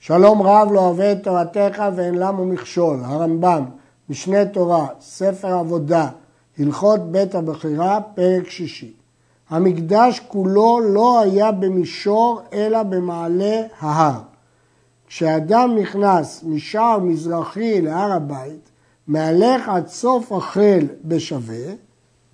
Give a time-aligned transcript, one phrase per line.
[0.00, 3.64] שלום רב לא אוהב את תורתך ואין למו מכשול, הרמב"ם,
[4.08, 6.08] משנה תורה, ספר עבודה,
[6.58, 8.92] הלכות בית הבחירה, פרק שישי.
[9.48, 14.20] המקדש כולו לא היה במישור אלא במעלה ההר.
[15.06, 18.70] כשאדם נכנס משער מזרחי להר הבית,
[19.06, 21.74] מהלך עד סוף החל בשווה,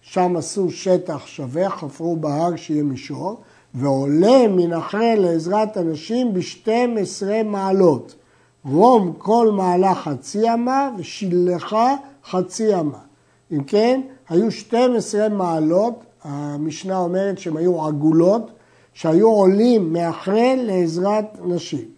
[0.01, 3.41] שם עשו שטח שווה, חפרו בהר שיהיה מישור,
[3.75, 4.71] ועולה מן
[5.19, 8.15] לעזרת הנשים ב-12 מעלות.
[8.65, 11.95] רום כל מעלה חצי אמה ושילחה
[12.31, 12.99] חצי אמה.
[13.53, 18.51] אם כן, היו 12 מעלות, המשנה אומרת שהן היו עגולות,
[18.93, 21.89] שהיו עולים מהחל לעזרת נשים.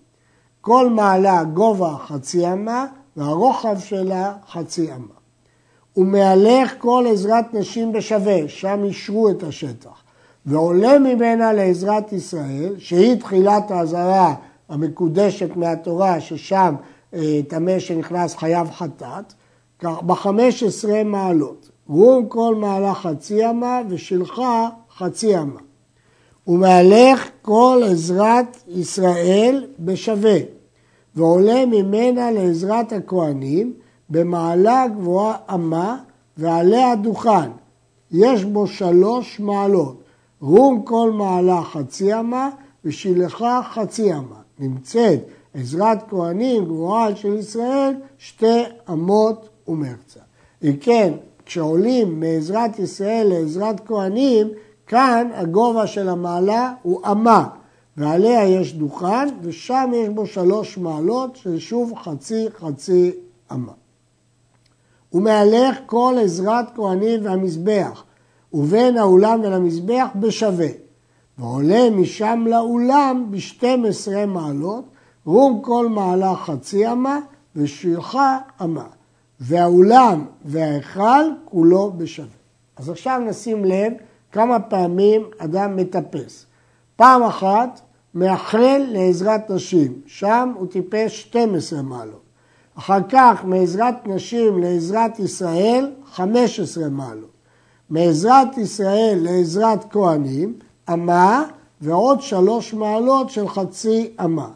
[0.61, 2.87] כל מעלה גובה חצי אמה
[3.17, 5.15] והרוחב שלה חצי אמה.
[5.97, 10.06] ומהלך כל עזרת נשים בשווה, שם אישרו את השטח.
[10.47, 14.35] ועולה ממנה לעזרת ישראל, שהיא תחילת האזהרה
[14.69, 16.75] המקודשת מהתורה, ששם
[17.15, 19.33] אה, טמא שנכנס חייב חטאת,
[19.83, 21.71] בחמש עשרה מעלות.
[21.89, 25.61] רום כל מעלה חצי אמה ושלחה חצי אמה.
[26.47, 30.39] ומהלך כל עזרת ישראל בשווה,
[31.15, 33.73] ועולה ממנה לעזרת הכהנים
[34.11, 35.99] במעלה גבוהה אמה
[36.37, 37.51] ועליה דוכן.
[38.11, 40.03] יש בו שלוש מעלות,
[40.41, 42.51] רום כל מעלה חצי אמה
[42.85, 44.41] ושילחה חצי אמה.
[44.59, 45.21] נמצאת
[45.55, 50.21] עזרת כהנים גבוהה של ישראל שתי אמות ומרצה.
[50.63, 51.13] אם כן,
[51.47, 54.49] כשעולים מעזרת ישראל לעזרת כהנים,
[54.87, 57.49] כאן הגובה של המעלה הוא אמה,
[57.97, 63.13] ועליה יש דוכן, ושם יש בו שלוש מעלות של שוב חצי חצי
[63.53, 63.73] אמה.
[65.13, 68.05] ומהלך כל עזרת כהנים והמזבח,
[68.57, 70.69] ובין האולם ולמזבח בשווה,
[71.39, 74.85] ועולה משם לאולם ב-12 מעלות,
[75.25, 77.19] רום כל מעלה חצי אמה
[77.57, 78.87] ושילחה אמה,
[79.41, 82.29] והאולם וההיכל כולו בשווה.
[82.77, 83.93] אז עכשיו נשים לב
[84.33, 86.47] כמה פעמים אדם מטפס.
[86.97, 87.81] פעם אחת
[88.15, 92.23] מאחל לעזרת נשים, שם הוא טיפס 12 מעלות.
[92.79, 97.36] אחר כך מעזרת נשים לעזרת ישראל 15 מעלות.
[97.91, 100.55] מעזרת ישראל לעזרת כהנים,
[100.93, 101.45] אמה
[101.81, 104.49] ועוד שלוש מעלות של חצי אמה.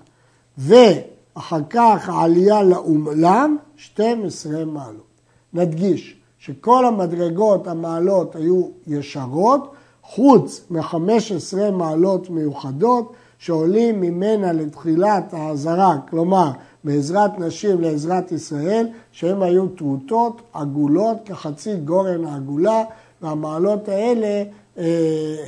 [0.58, 5.10] ואחר כך העלייה לאולם, 12 מעלות.
[5.54, 16.50] נדגיש שכל המדרגות, המעלות, היו ישרות, חוץ מ-15 מעלות מיוחדות שעולים ממנה לתחילת האזהרה, כלומר
[16.84, 22.84] מעזרת נשים לעזרת ישראל, שהן היו טרוטות, עגולות, כחצי גורן העגולה,
[23.22, 24.42] והמעלות האלה
[24.78, 24.84] אה,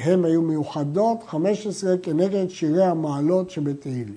[0.05, 4.15] הן היו מיוחדות, 15 כנגד שירי המעלות שבתהילים.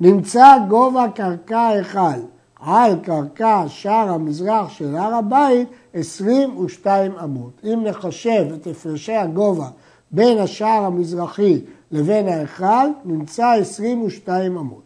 [0.00, 2.20] נמצא גובה קרקע היכל
[2.60, 7.52] על קרקע שער המזרח של הר הבית 22 אמות.
[7.64, 9.68] אם נחשב את הפרשי הגובה
[10.10, 11.60] בין השער המזרחי
[11.90, 14.82] לבין ההיכל, נמצא 22 אמות.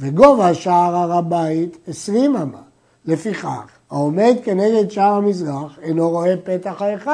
[0.00, 2.60] וגובה שער הר הבית 20 אמה.
[3.04, 7.10] לפיכך, העומד כנגד שער המזרח אינו רואה פתח ההיכל.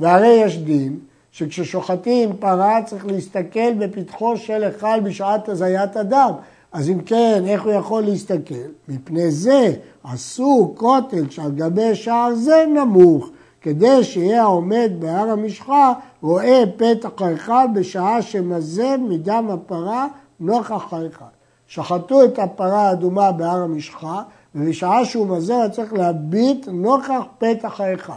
[0.00, 0.98] והרי יש דין
[1.32, 6.30] שכששוחטים פרה צריך להסתכל בפתחו של היכל בשעת הזיית אדם.
[6.72, 8.54] אז אם כן, איך הוא יכול להסתכל?
[8.88, 9.72] מפני זה
[10.04, 13.30] עשו כותל שעל גבי שער זה נמוך,
[13.60, 15.92] כדי שיהיה העומד בהר המשחה
[16.22, 20.06] רואה פתח ההיכל בשעה שמזב מדם הפרה
[20.40, 21.24] נוכח ההיכל.
[21.66, 24.22] שחטו את הפרה האדומה בהר המשחה,
[24.56, 28.12] ובשעה שהוא מזר צריך להביט נוכח פתח ההיכל.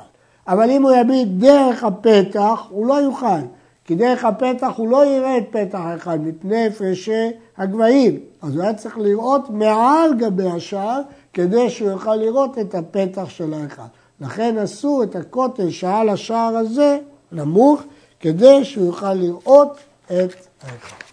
[0.48, 3.42] אבל אם הוא יביט דרך הפתח, הוא לא יוכל,
[3.86, 8.20] כי דרך הפתח הוא לא יראה את פתח ההיכל מפני הפרשי הגבהים.
[8.42, 11.02] אז הוא היה צריך לראות מעל גבי השער,
[11.34, 13.82] כדי שהוא יוכל לראות את הפתח של ההיכל.
[14.22, 16.98] לכן עשו את הכותל שעל השער הזה
[17.32, 17.82] נמוך,
[18.20, 21.09] כדי שהוא יוכל לראות את ההיכל.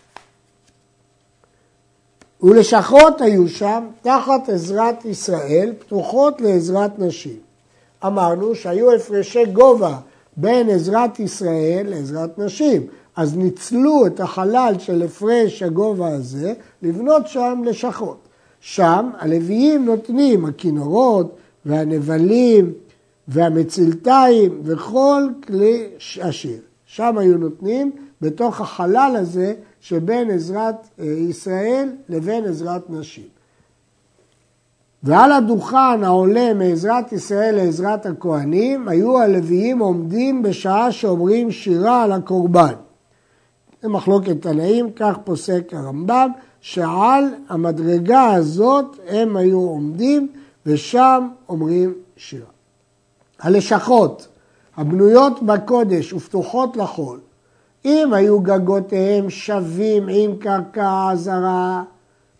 [2.42, 7.36] ולשכות היו שם תחת עזרת ישראל, פתוחות לעזרת נשים.
[8.06, 9.96] אמרנו שהיו הפרשי גובה
[10.36, 12.86] בין עזרת ישראל לעזרת נשים,
[13.16, 18.18] אז ניצלו את החלל של הפרש הגובה הזה לבנות שם לשכות.
[18.60, 21.36] שם הלוויים נותנים הכינורות
[21.66, 22.72] והנבלים
[23.28, 25.86] והמצלתיים וכל כלי
[26.22, 26.58] השיר.
[26.86, 29.54] שם היו נותנים בתוך החלל הזה
[29.88, 33.24] שבין עזרת אה, ישראל לבין עזרת נשים.
[35.02, 42.74] ועל הדוכן העולה מעזרת ישראל לעזרת הכהנים, היו הלוויים עומדים בשעה שאומרים שירה על הקורבן.
[43.82, 46.30] זה מחלוקת תנאים, כך פוסק הרמב"ם,
[46.60, 50.28] שעל המדרגה הזאת הם היו עומדים
[50.66, 52.50] ושם אומרים שירה.
[53.40, 54.28] הלשכות
[54.76, 57.20] הבנויות בקודש ופתוחות לחול,
[57.86, 61.82] אם היו גגותיהם שווים עם קרקע זרה,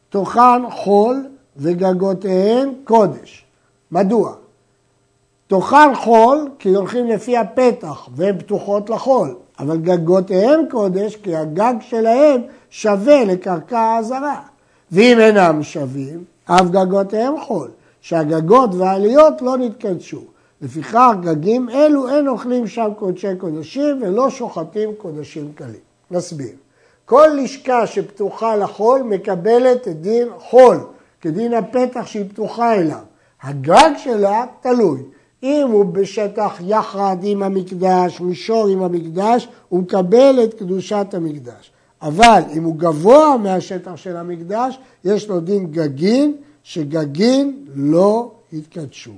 [0.08, 1.26] תוכן חול
[1.56, 3.44] וגגותיהם קודש.
[3.90, 4.32] מדוע?
[5.46, 12.40] תוכן חול כי הולכים לפי הפתח והן פתוחות לחול, אבל גגותיהם קודש כי הגג שלהם
[12.70, 14.40] שווה לקרקע הזרה.
[14.93, 17.70] ואם אינם שווים, אף גגותיהם חול,
[18.00, 20.22] שהגגות והעליות לא נתקדשו.
[20.62, 25.87] לפיכך גגים אלו אין אוכלים שם קודשי קודשים ולא שוחטים קודשים קלים.
[26.11, 26.55] נסביר.
[27.05, 30.76] כל לשכה שפתוחה לחול מקבלת את דין חול,
[31.20, 33.03] כדין הפתח שהיא פתוחה אליו.
[33.43, 35.03] הגג שלה תלוי.
[35.43, 41.70] אם הוא בשטח יחד עם המקדש, מישור עם המקדש, הוא מקבל את קדושת המקדש.
[42.03, 49.12] אבל אם הוא גבוה מהשטח של המקדש, יש לו דין גגין, שגגין לא יתקדשו.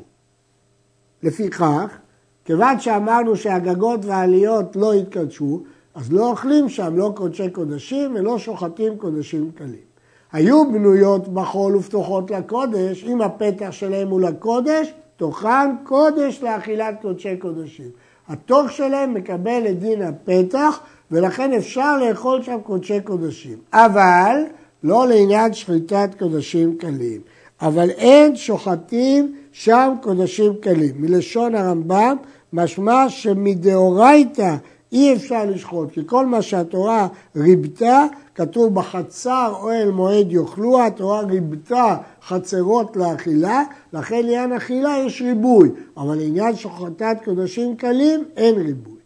[1.23, 1.99] לפיכך,
[2.45, 5.63] כיוון שאמרנו שהגגות והעליות לא יתקדשו,
[5.95, 9.89] אז לא אוכלים שם לא קודשי קודשים ולא שוחטים קודשים קלים.
[10.33, 17.91] היו בנויות בחול ופתוחות לקודש, אם הפתח שלהם הוא לקודש, תוכן קודש לאכילת קודשי קודשים.
[18.29, 20.81] התוך שלהם מקבל את דין הפתח,
[21.11, 23.59] ולכן אפשר לאכול שם קודשי קודשים.
[23.73, 24.43] אבל
[24.83, 27.21] לא לעניין שחיטת קודשים קלים.
[27.61, 30.95] אבל אין שוחטים שם קודשים קלים.
[30.99, 32.17] מלשון הרמב"ם
[32.53, 34.57] משמע שמדאורייתא
[34.93, 41.97] אי אפשר לשחוט, כי כל מה שהתורה ריבתה, כתוב בחצר אוהל מועד יאכלו, התורה ריבתה
[42.27, 43.63] חצרות לאכילה,
[43.93, 48.99] לכן לעניין אכילה יש ריבוי, אבל לעניין שוחטת קודשים קלים אין ריבוי.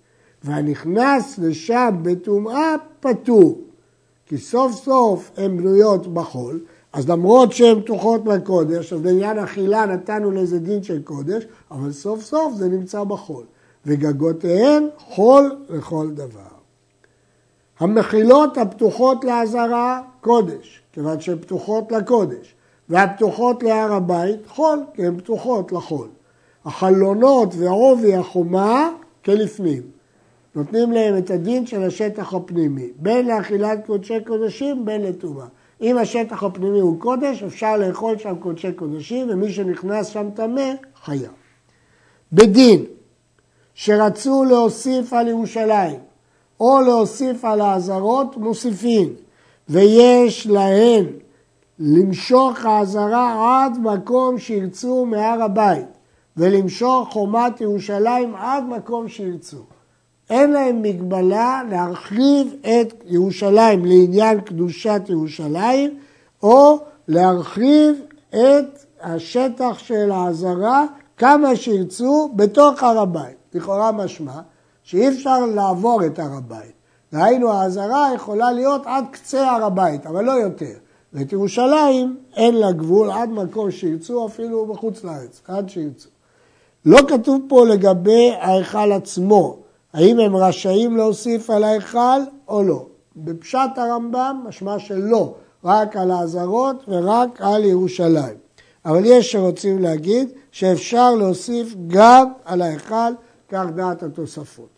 [0.44, 3.60] והנכנס לשם בטומאה פטור,
[4.26, 6.60] כי סוף סוף הן בנויות בחול,
[6.92, 12.22] אז למרות שהן פתוחות בקודש, אז בעניין אכילה נתנו לזה דין של קודש, אבל סוף
[12.22, 13.44] סוף זה נמצא בחול.
[13.86, 16.52] וגגותיהן חול לכל דבר.
[17.80, 22.54] המחילות הפתוחות לעזרה, קודש, כיוון שהן פתוחות לקודש,
[22.88, 26.08] והפתוחות להר הבית, חול, כי הן פתוחות לחול.
[26.64, 28.90] החלונות ועובי החומה
[29.24, 29.82] כלפנים.
[30.54, 35.46] נותנים להם את הדין של השטח הפנימי, בין לאכילת קודשי קודשים, בין לטומאה.
[35.82, 40.70] אם השטח הפנימי הוא קודש, אפשר לאכול שם קודשי קודשים, ומי שנכנס שם טמא,
[41.04, 41.30] חייב.
[42.32, 42.84] בדין,
[43.74, 45.98] שרצו להוסיף על ירושלים,
[46.60, 49.14] או להוסיף על האזהרות, מוסיפים,
[49.68, 51.06] ויש להן
[51.78, 55.86] למשוך האזהרה עד מקום שירצו מהר הבית,
[56.36, 59.62] ולמשוך חומת ירושלים עד מקום שירצו.
[60.30, 65.98] אין להם מגבלה להרחיב את ירושלים לעניין קדושת ירושלים,
[66.42, 66.78] או
[67.08, 70.84] להרחיב את השטח של העזרה
[71.16, 73.36] כמה שירצו בתוך הר הבית.
[73.54, 74.40] לכאורה משמע
[74.82, 76.72] שאי אפשר לעבור את הר הבית.
[77.12, 80.74] דהיינו העזרה יכולה להיות עד קצה הר הבית, אבל לא יותר.
[81.12, 86.08] ואת ירושלים אין לה גבול עד מקום שירצו, אפילו בחוץ לארץ, עד שירצו.
[86.86, 89.61] לא כתוב פה לגבי ההיכל עצמו,
[89.92, 92.86] האם הם רשאים להוסיף על ההיכל או לא.
[93.16, 95.34] בפשט הרמב"ם משמע שלא,
[95.64, 98.36] רק על האזהרות ורק על ירושלים.
[98.84, 103.12] אבל יש שרוצים להגיד שאפשר להוסיף גם על ההיכל,
[103.48, 104.68] כך דעת התוספות.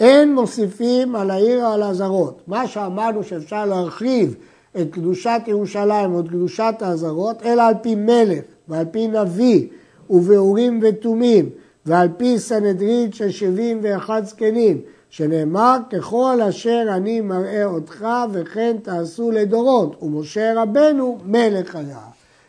[0.00, 2.42] אין מוסיפים על העיר על האזהרות.
[2.46, 4.34] מה שאמרנו שאפשר להרחיב
[4.80, 9.68] את קדושת ירושלים או את קדושת האזהרות, אלא על פי מלך ועל פי נביא
[10.10, 11.50] ובאורים ותומים
[11.86, 19.30] ועל פי סנהדרין של שבעים ואחד זקנים, שנאמר ככל אשר אני מראה אותך וכן תעשו
[19.30, 21.98] לדורות, ומשה רבנו מלך היה.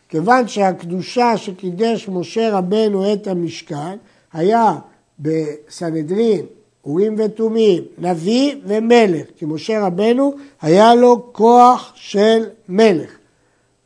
[0.10, 3.98] כיוון שהקדושה שקידש משה רבנו את המשכן
[4.34, 4.76] היה
[5.20, 6.46] בסנהדרין,
[6.86, 13.25] אורים ותומים, נביא ומלך, כי משה רבנו היה לו כוח של מלך.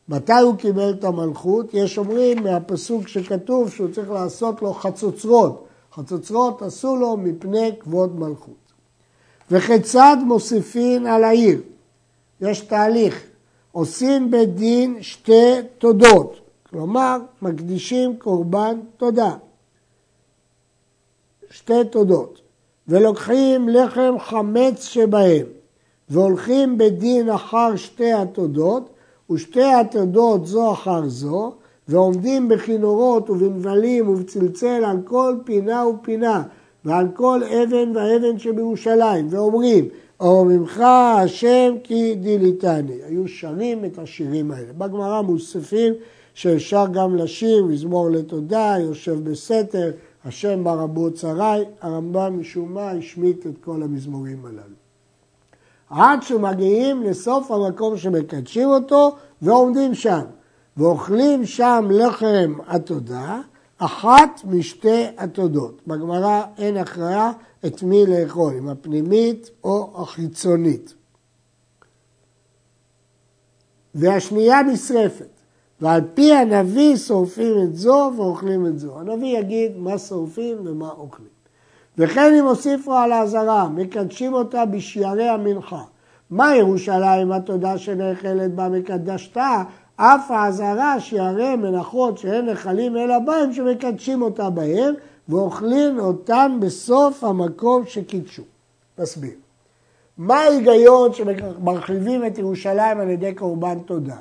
[0.09, 1.73] מתי הוא קיבל את המלכות?
[1.73, 5.65] יש אומרים מהפסוק שכתוב שהוא צריך לעשות לו חצוצרות.
[5.93, 8.73] חצוצרות עשו לו מפני כבוד מלכות.
[9.51, 11.61] וכיצד מוסיפין על העיר?
[12.41, 13.23] יש תהליך.
[13.71, 16.39] עושים בדין שתי תודות,
[16.69, 19.35] כלומר מקדישים קורבן תודה.
[21.51, 22.41] שתי תודות.
[22.87, 25.45] ולוקחים לחם חמץ שבהם,
[26.09, 28.89] והולכים בדין אחר שתי התודות,
[29.31, 31.53] ושתי התודות זו אחר זו,
[31.87, 36.43] ועומדים בכינורות ובנבלים ובצלצל על כל פינה ופינה,
[36.85, 39.87] ועל כל אבן ואבן שבירושלים, ואומרים,
[40.19, 40.79] או ממך
[41.23, 42.99] השם כי דיליתני.
[43.05, 44.73] היו שרים את השירים האלה.
[44.77, 45.93] בגמרא מוספים
[46.33, 49.91] שאפשר גם לשיר מזמור לתודה, יושב בסתר,
[50.25, 54.88] השם ברבו צריי, הרמב"ם משום מה השמיט את כל המזמורים הללו.
[55.89, 60.21] עד שמגיעים לסוף המקום שמקדשים אותו ועומדים שם,
[60.77, 63.41] ואוכלים שם לחם התודה,
[63.77, 65.81] אחת משתי התודות.
[65.87, 67.31] בגמרא אין הכרעה
[67.65, 70.93] את מי לאכול, אם הפנימית או החיצונית.
[73.95, 75.39] והשנייה נשרפת,
[75.81, 78.99] ועל פי הנביא שורפים את זו ואוכלים את זו.
[78.99, 81.38] הנביא יגיד מה שורפים ומה אוכלים.
[81.99, 85.81] וכן אם הוסיפו על האזהרה, מקדשים אותה בשיירי המנחה.
[86.29, 89.63] מה ירושלים התודה שנאכלת בה מקדשתה?
[89.95, 94.93] אף האזהרה שיערי מנחות שאין נחלים אלא בהם שמקדשים אותה בהם
[95.29, 98.43] ואוכלים אותן בסוף המקום שקידשו.
[98.99, 99.33] נסביר.
[100.17, 104.15] מה ההיגיון שמרחיבים את ירושלים על ידי קורבן תודה?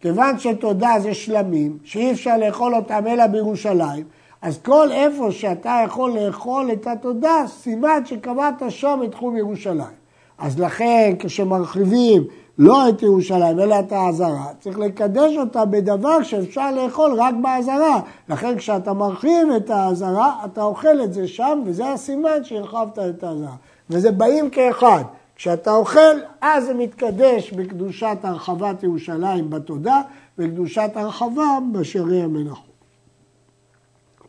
[0.00, 4.04] כיוון שתודה זה שלמים, שאי אפשר לאכול אותם אלא בירושלים,
[4.42, 10.00] אז כל איפה שאתה יכול לאכול את התודה, סימן שקבעת שם את תחום ירושלים.
[10.38, 12.24] אז לכן כשמרחיבים
[12.58, 18.00] לא את ירושלים אלא את העזרה, צריך לקדש אותה בדבר שאפשר לאכול רק בעזרה.
[18.28, 23.54] לכן כשאתה מרחיב את העזרה, אתה אוכל את זה שם, וזה הסימן שהרחבת את העזרה.
[23.90, 25.02] וזה באים כאחד.
[25.36, 30.00] כשאתה אוכל, אז זה מתקדש בקדושת הרחבת ירושלים בתודה,
[30.38, 32.69] וקדושת הרחבה בשרי המנחות.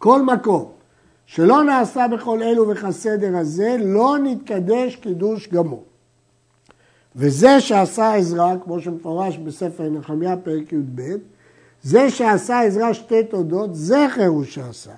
[0.02, 0.66] כל מקום
[1.26, 5.84] שלא נעשה בכל אלו וכסדר הזה, לא נתקדש קידוש גמור.
[7.16, 11.02] וזה שעשה עזרא, כמו שמפורש בספר נחמיה פרק י"ב,
[11.84, 14.92] זה שעשה עזרא שתי תודות, זכר הוא שעשה.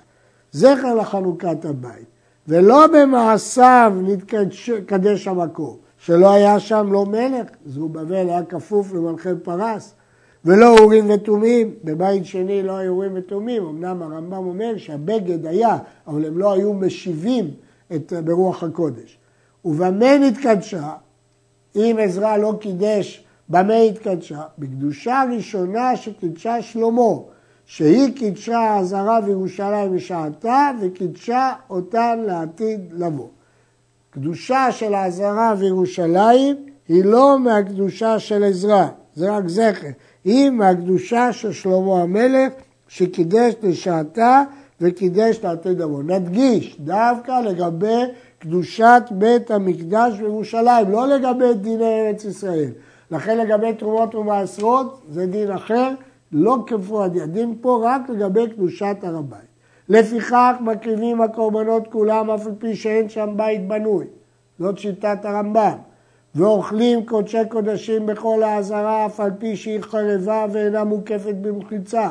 [0.52, 2.06] זכר לחנוכת הבית.
[2.48, 9.94] ולא במעשיו נתקדש המקום, שלא היה שם לא מלך, זרובבל היה כפוף למלכי פרס,
[10.44, 16.24] ולא אורים ותומים, בבית שני לא היו אורים ותומים, אמנם הרמב"ם אומר שהבגד היה, אבל
[16.24, 17.50] הם לא היו משיבים
[17.94, 19.18] את, ברוח הקודש.
[19.64, 20.92] ובמה נתקדשה?
[21.76, 24.42] אם עזרא לא קידש, במה התקדשה?
[24.58, 27.14] בקדושה הראשונה שקידשה שלמה,
[27.66, 33.28] שהיא קידשה עזרה וירושלים בשעתה וקידשה אותן לעתיד לבוא.
[34.10, 36.56] קדושה של העזרה וירושלים
[36.88, 39.88] היא לא מהקדושה של עזרא, זה רק זכר,
[40.24, 42.52] היא מהקדושה של שלמה המלך
[42.88, 44.42] שקידש לשעתה
[44.80, 46.02] וקידש לעתיד לבוא.
[46.02, 48.02] נדגיש דווקא לגבי
[48.38, 52.70] קדושת בית המקדש בירושלים, לא לגבי דיני ארץ ישראל.
[53.10, 55.90] לכן לגבי תרומות ומעשרות זה דין אחר,
[56.32, 59.54] לא כפועל הדין פה רק לגבי קדושת הר הבית.
[59.88, 64.04] לפיכך מקריבים הקורבנות כולם אף על פי שאין שם בית בנוי.
[64.58, 65.76] זאת שיטת הרמב"ם.
[66.34, 72.10] ואוכלים קודשי קודשים בכל העזרה אף על פי שהיא חרבה ואינה מוקפת במחיצה.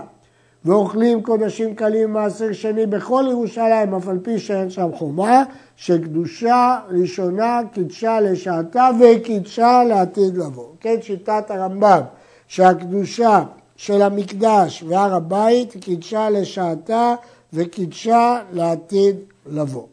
[0.65, 5.43] ואוכלים קודשים קלים מעשר שני בכל ירושלים, אף על פי שאין שם חומה,
[5.75, 10.67] שקדושה ראשונה קידשה לשעתה וקידשה לעתיד לבוא.
[10.79, 12.01] כן, שיטת הרמב"ם,
[12.47, 13.43] שהקדושה
[13.75, 17.15] של המקדש והר הבית קידשה לשעתה
[17.53, 19.15] וקידשה לעתיד
[19.45, 19.87] לבוא.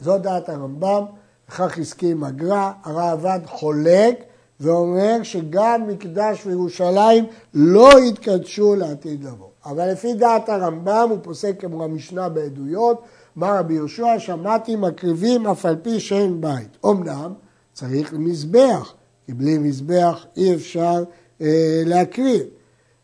[0.00, 1.04] זו דעת הרמב"ם,
[1.50, 4.24] וכך הסכים הגר"א, הראב"ד חולק
[4.60, 9.46] ואומר שגם מקדש וירושלים לא יתקדשו לעתיד לבוא.
[9.64, 13.02] אבל לפי דעת הרמב"ם הוא פוסק כמו המשנה בעדויות,
[13.38, 16.76] אמר רבי יהושע, שמעתי מקריבים אף על פי שאין בית.
[16.86, 17.32] אמנם
[17.72, 18.94] צריך מזבח,
[19.26, 21.04] כי בלי מזבח אי אפשר
[21.40, 22.42] אה, להקריב.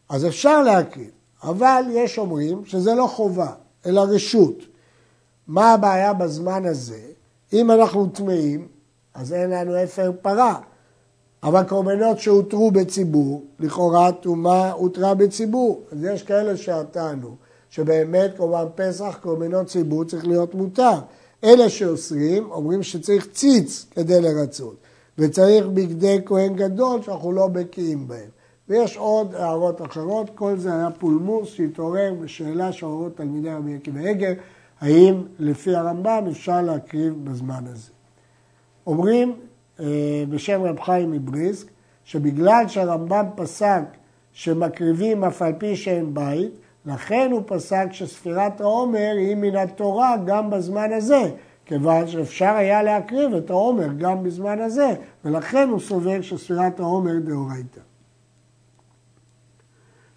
[0.08, 1.10] אז אפשר להקריב,
[1.42, 3.52] אבל יש אומרים שזה לא חובה,
[3.86, 4.58] אלא רשות.
[5.46, 7.15] מה הבעיה בזמן הזה?
[7.60, 8.68] אם אנחנו טמאים,
[9.14, 10.60] אז אין לנו אפר פרה.
[11.42, 15.82] אבל קורבנות שהותרו בציבור, לכאורה טומאה הותרה בציבור.
[15.92, 17.36] אז יש כאלה שטענו
[17.70, 20.98] שבאמת קורבן פסח, קורבנות ציבור צריך להיות מותר.
[21.44, 24.76] אלה שאוסרים אומרים שצריך ציץ כדי לרצות,
[25.18, 28.30] וצריך בגדי כהן גדול שאנחנו לא בקיאים בהם.
[28.68, 34.32] ויש עוד הערות אחרות, כל זה היה פולמוס שהתעורר בשאלה שעוררות תלמידי רבי עקיבא עגר,
[34.86, 37.90] האם לפי הרמב"ם אפשר להקריב בזמן הזה.
[38.86, 39.36] אומרים
[39.80, 41.66] אה, בשם רב חיים מבריסק,
[42.04, 43.82] שבגלל שהרמב"ם פסק
[44.32, 46.50] שמקריבים אף על פי שאין בית,
[46.86, 51.30] לכן הוא פסק שספירת העומר היא מן התורה גם בזמן הזה,
[51.64, 57.80] כיוון שאפשר היה להקריב את העומר גם בזמן הזה, ולכן הוא סובר שספירת העומר דאורייתא.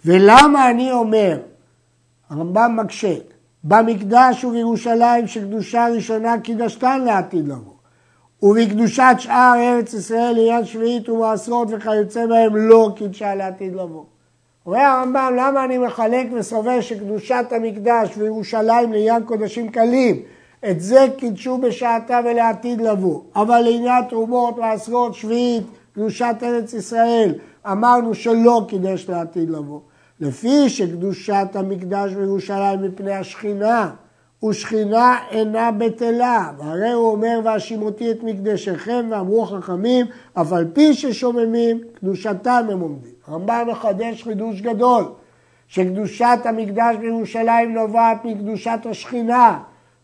[0.05, 1.39] ולמה אני אומר,
[2.29, 3.15] הרמב"ם מקשה,
[3.63, 7.73] במקדש ובירושלים שקדושה ראשונה קידשתן לעתיד לבוא.
[8.43, 14.03] ובקדושת שאר ארץ ישראל לעניין שביעית ומעשרות וכיוצא בהם לא קידשה לעתיד לבוא.
[14.65, 20.21] אומר הרמב"ם, למה אני מחלק וסובר שקדושת המקדש וירושלים לעניין קודשים קלים,
[20.69, 23.21] את זה קידשו בשעתה ולעתיד לבוא.
[23.35, 25.63] אבל לעניין תרומות, מעשרות, שביעית,
[25.93, 27.33] קדושת ארץ ישראל,
[27.71, 29.79] אמרנו שלא קידש לעתיד לבוא.
[30.21, 33.89] לפי שקדושת המקדש בירושלים מפני השכינה,
[34.45, 36.51] ושכינה אינה בטלה.
[36.57, 43.11] והרי הוא אומר, והשימותי את מקדשכם, ואמרו חכמים, אף על פי ששוממים, קדושתם הם עומדים.
[43.27, 45.03] הרמב"ם מחדש חידוש גדול,
[45.67, 49.59] שקדושת המקדש בירושלים נובעת מקדושת השכינה,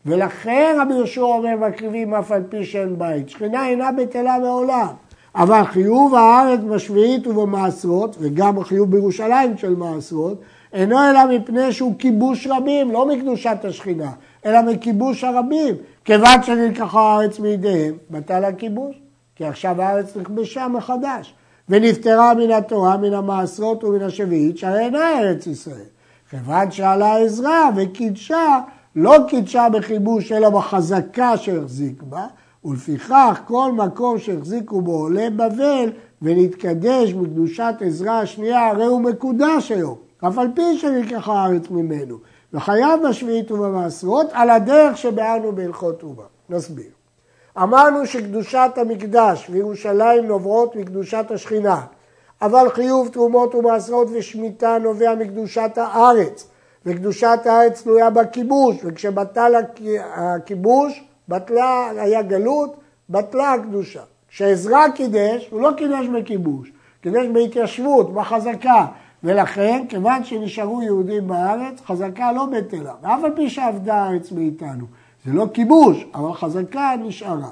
[0.05, 3.29] ולכן רבי יהושע אומר, מקריבים אף על פי שאין בית.
[3.29, 4.87] שכינה אינה בטלה מעולם.
[5.35, 10.41] אבל חיוב הארץ בשביעית ובמעשרות, וגם החיוב בירושלים של מעשרות,
[10.73, 14.11] אינו אלא מפני שהוא כיבוש רבים, לא מקדושת השכינה,
[14.45, 15.75] אלא מכיבוש הרבים.
[16.05, 18.95] כיוון שנלקחה הארץ מידיהם, בטל הכיבוש,
[19.35, 21.33] כי עכשיו הארץ נכבשה מחדש.
[21.69, 25.89] ונפטרה מן התורה, מן המעשרות ומן השביעית, שהרי אינה ארץ ישראל.
[26.29, 28.59] כיוון שעלה עזרא וקידשה,
[28.95, 32.25] לא קידשה בכיבוש אלא בחזקה שהחזיק בה,
[32.65, 35.91] ולפיכך כל מקום שהחזיקו בו עולי בבל
[36.21, 39.95] ונתקדש בקדושת עזרא השנייה, הרי הוא מקודש היום,
[40.27, 42.17] אף על פי שנלקחה הארץ ממנו,
[42.53, 46.23] וחייב בשביעית ובמעשרות על הדרך שבאנו בהלכות אומה.
[46.49, 46.89] נסביר.
[47.57, 51.81] אמרנו שקדושת המקדש וירושלים נובעות מקדושת השכינה,
[52.41, 56.47] אבל חיוב תרומות ומעשרות ושמיטה נובע מקדושת הארץ,
[56.85, 59.53] וקדושת הארץ תלויה בכיבוש, וכשבטל
[60.15, 62.75] הכיבוש בטלה, היה גלות,
[63.09, 64.01] בטלה הקדושה.
[64.27, 68.85] כשעזרא קידש, הוא לא קידש בכיבוש, קידש בהתיישבות, בחזקה.
[69.23, 72.93] ולכן, כיוון שנשארו יהודים בארץ, חזקה לא בטלה.
[73.01, 74.85] ואף על פי שעבדה הארץ מאיתנו.
[75.25, 77.49] זה לא כיבוש, אבל חזקה נשארה.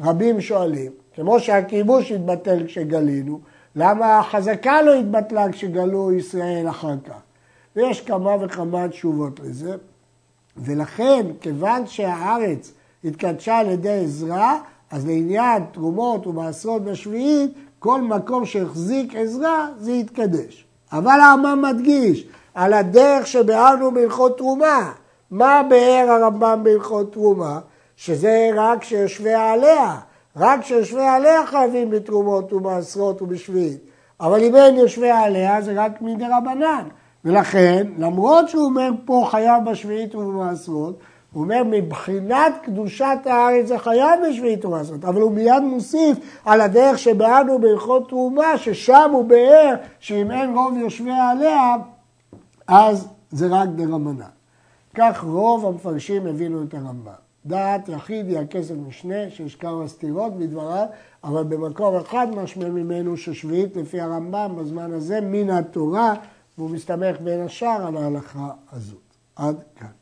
[0.00, 3.40] רבים שואלים, כמו שהכיבוש התבטל כשגלינו,
[3.76, 7.20] למה החזקה לא התבטלה כשגלו ישראל אחר כך?
[7.76, 9.76] ויש כמה וכמה תשובות לזה,
[10.56, 12.72] ולכן, כיוון שהארץ
[13.04, 14.54] התקדשה על ידי עזרא,
[14.90, 20.64] אז לעניין תרומות ומעשרות בשביעית, כל מקום שהחזיק עזרא זה יתקדש.
[20.92, 24.92] אבל הרמב"ם מדגיש, על הדרך שביארנו בהלכות תרומה.
[25.30, 27.60] מה באר הרמב"ם בהלכות תרומה?
[27.96, 29.96] שזה רק שיושבי עליה.
[30.36, 33.78] רק שיושבי עליה חייבים בתרומות ומעשרות ובשביעית.
[34.20, 36.88] אבל אם אין יושבי עליה זה רק מדי רבנן.
[37.24, 40.98] ולכן, למרות שהוא אומר פה חייב בשביעית ובמעשרות,
[41.32, 46.98] הוא אומר, מבחינת קדושת הארץ זה חייב בשביעית ומעשרות, אבל הוא מיד מוסיף על הדרך
[46.98, 51.74] שבאנו בהלכות תרומה, ששם הוא באר שאם אין רוב יושביה עליה,
[52.66, 54.26] אז זה רק דרמנה.
[54.94, 57.12] כך רוב המפרשים הבינו את הרמב"ם.
[57.46, 60.86] דעת יחיד היא הכסף משנה, שיש כמה סתירות בדבריו,
[61.24, 66.14] אבל במקום אחד משמע ממנו ששביעית לפי הרמב"ם בזמן הזה מן התורה,
[66.58, 69.14] והוא מסתמך בין השאר על ההלכה הזאת.
[69.36, 69.97] עד כאן.